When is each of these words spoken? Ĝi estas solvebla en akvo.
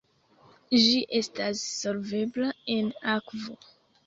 Ĝi 0.77 0.95
estas 1.19 1.61
solvebla 1.83 2.51
en 2.79 2.91
akvo. 3.19 3.61